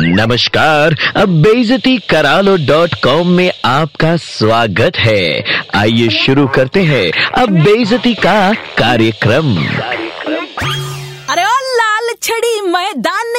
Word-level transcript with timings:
नमस्कार, 0.00 0.94
अब 1.16 1.28
बेजती 1.42 1.96
करालो 2.10 2.56
डॉट 2.66 2.94
कॉम 2.94 3.28
में 3.28 3.50
आपका 3.64 4.14
स्वागत 4.16 4.96
है। 4.96 5.44
आइए 5.74 6.08
शुरू 6.16 6.46
करते 6.46 6.82
हैं 6.82 7.10
अब 7.32 7.50
बेजती 7.64 8.14
का 8.14 8.52
कार्यक्रम। 8.78 9.56
अरे 11.28 11.44
ओ 11.44 11.56
लाल 11.72 12.12
छड़ी 12.22 12.60
मैदान 12.68 13.34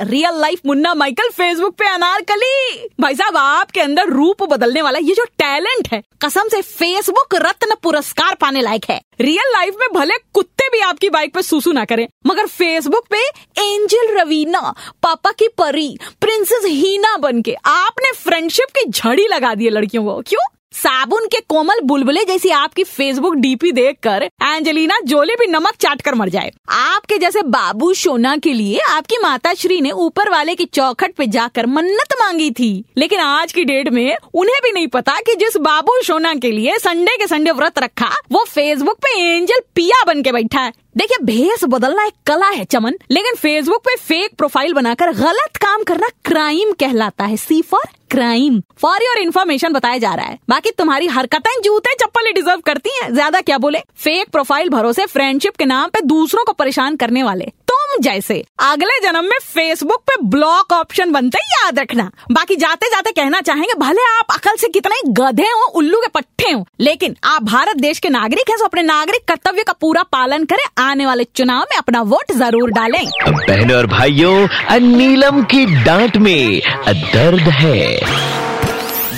real 0.00 0.40
life 0.40 0.60
Munna 0.66 0.92
Michael 0.94 1.28
Facebook 1.28 1.74
पे 1.74 1.86
अनारकली 1.86 2.88
भाई 3.00 3.14
साहब, 3.14 3.36
आपके 3.36 3.80
अंदर 3.80 4.08
रूप 4.08 4.42
बदलने 4.44 4.82
वाला 4.82 4.98
ये 4.98 5.14
जो 5.14 5.24
टैलेंट 5.38 5.88
है, 5.92 6.02
कसम 6.22 6.48
से 6.48 6.60
फेसबुक 6.62 7.34
रत्न 7.36 7.74
पुरस्कार 7.82 8.34
पाने 8.34 8.60
लायक 8.60 8.84
है। 8.90 9.00
रियल 9.20 9.52
लाइफ 9.52 9.76
में 9.80 9.88
भले 9.94 10.18
कुत्ते 10.34 10.68
भी 10.68 10.80
आपकी 10.80 11.10
बाइक 11.10 11.34
पे 11.34 11.42
सुसु 11.42 11.72
ना 11.72 11.84
करें, 11.84 12.06
मगर 12.26 12.46
फेसबुक 12.48 13.06
पे 13.10 13.22
एंजल 13.62 14.14
रवीना 14.18 14.74
पापा 15.02 15.32
की 15.32 15.48
परी 15.58 15.88
प्रिंसेस 16.20 16.64
हीना 16.64 17.16
बन 17.16 17.42
के 17.42 17.56
आपने 17.66 18.12
फ्रेंडशिप 18.14 18.78
की 18.78 18.88
झड़ी 18.90 19.26
लगा 19.26 19.54
दी 19.54 19.64
है 19.64 19.70
लड़कियों 19.70 20.04
को। 20.04 20.20
क्यों? 20.22 20.46
साबुन 20.72 21.26
के 21.26 21.40
कोमल 21.40 21.80
बुलबुले 21.80 22.24
जैसी 22.24 22.48
आपकी 22.48 22.84
फेसबुक 22.84 23.34
डीपी 23.34 23.70
देखकर 23.72 24.22
एंजेलिना 24.22 24.98
जोली 25.04 25.34
भी 25.34 25.46
नमक 25.46 25.76
चाट 25.80 26.02
कर 26.02 26.14
मर 26.14 26.28
जाए। 26.28 26.50
आपके 26.68 27.18
जैसे 27.18 27.42
बाबू 27.42 27.92
सोना 27.94 28.36
के 28.36 28.52
लिए 28.52 28.78
आपकी 28.80 29.18
माता 29.22 29.54
श्री 29.54 29.80
ने 29.80 29.90
ऊपर 29.90 30.30
वाले 30.30 30.54
की 30.54 30.64
चौखट 30.64 31.14
पे 31.14 31.26
जाकर 31.26 31.66
मन्नत 31.66 32.14
मांगी 32.20 32.50
थी। 32.50 32.84
लेकिन 32.96 33.20
आज 33.20 33.52
की 33.52 33.64
डेट 33.64 33.88
में 33.88 34.16
उन्हें 34.34 34.60
भी 34.64 34.72
नहीं 34.72 34.86
पता 34.86 35.14
कि 35.20 35.34
जिस 35.34 35.56
बाबू 35.56 36.00
सोना 36.02 36.34
के 36.34 36.50
लिए 36.50 36.78
संडे 36.78 37.16
के 37.16 37.26
संडे 37.26 37.50
व्रत 37.50 37.78
रखा, 37.78 38.10
वो 38.32 38.44
फेसबुक 38.48 38.96
पे 38.96 39.18
एंजल 39.20 39.60
पिया 39.74 40.04
बन 40.06 40.22
के 40.22 40.32
बैठा 40.32 40.60
है। 40.60 40.72
देखिए, 40.98 41.24
भेस 41.24 41.60
बदलना 41.64 42.04
एक 42.04 42.12
कला 42.26 42.46
है, 42.46 42.64
चमन, 42.64 42.94
लेकिन 43.10 43.34
फेसबुक 43.34 43.80
पे 43.80 43.94
फेक 43.96 44.30
प्रोफ़ाइल 44.38 44.72
बनाकर 44.72 45.12
गलत 45.12 45.56
काम 45.56 45.82
करना 45.82 46.08
क्राइम 46.24 46.72
कहलाता 46.72 47.24
है। 47.24 47.36
C 47.36 47.62
for 47.62 47.86
crime 48.10 48.60
for 48.78 49.02
your 49.02 49.18
information 49.18 49.72
बताया 49.72 49.98
जा 49.98 50.14
रहा 50.14 50.26
है। 50.26 50.38
बाकी 50.48 50.70
तुम्हारी 50.70 51.06
हरकतें 51.06 51.50
जूते, 51.62 51.94
चप्पल 51.94 52.32
डिजर्व 52.32 52.60
करती 52.60 52.90
हैं। 53.02 53.12
ज़्यादा 53.14 53.40
क्या 53.40 53.58
बोले? 53.58 53.78
फेक 53.96 54.30
प्रोफ़ाइल 54.30 54.68
भरोसे 54.68 55.06
फ्रेंडशिप 55.06 55.56
के 55.56 55.64
नाम 55.64 55.90
पे 55.90 56.00
दूसरों 56.00 56.44
को 56.44 56.52
परेशान 56.52 56.96
करने 56.96 57.22
वाले। 57.22 57.44
जैसे। 58.00 58.42
अगले 58.62 58.98
जन्म 59.02 59.24
में 59.24 59.38
फेसबुक 59.44 60.02
पे 60.02 60.16
ब्लॉक 60.28 60.72
ऑप्शन 60.72 61.12
बनते 61.12 61.38
याद 61.44 61.78
रखना। 61.78 62.10
बाकी 62.32 62.56
जाते 62.56 62.88
जाते 62.90 63.12
कहना 63.12 63.40
चाहेंगे 63.42 63.74
भले 63.78 64.02
आप 64.10 64.32
अकल 64.32 64.56
से 64.56 64.68
कितने 64.70 65.00
गधे 65.14 65.42
हो 65.44 65.66
उल्लू 65.78 66.00
के 66.00 66.08
पट्टे 66.14 66.50
हो 66.50 66.64
लेकिन 66.80 67.16
आप 67.26 67.42
भारत 67.44 67.76
देश 67.78 67.98
के 67.98 68.08
नागरिक 68.10 68.50
हैं 68.50 68.58
तो 68.58 68.64
अपने 68.64 68.82
नागरिक 68.84 69.24
कर्तव्य 69.28 69.62
का 69.62 69.72
पूरा 69.80 70.02
पालन 70.12 70.44
करें। 70.44 70.64
आने 70.80 71.06
वाले 71.06 71.24
चुनाव 71.36 71.62
में 71.62 71.76
अपना 71.78 72.02
वोट 72.04 72.32
ज़रूर 72.34 72.70
डालें। 72.72 73.04
बहनों 73.28 73.76
और 73.76 73.86
भाइयों 73.88 74.80
नीलम 74.80 75.42
की 75.44 75.64
डांट 75.84 76.16
में 76.18 76.60
दर्द 76.88 77.48
है। 77.54 78.26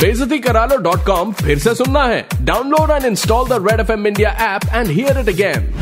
बेजती 0.00 0.38
करा 0.38 0.64
लो 0.66 0.76
डॉट 0.82 1.04
कॉम 1.06 1.32
फिर 1.40 1.58
से 1.58 1.74
सुनना 1.74 2.04
है। 2.04 2.26
Download 2.42 2.90
and 2.90 3.04
install 3.06 3.48
the 3.48 3.64
red 3.68 3.80
F 3.80 3.92
M 3.92 4.06
India 4.06 4.30
app 4.46 4.62
and 4.74 4.86
hear 4.88 5.18
it 5.20 5.28
again 5.28 5.72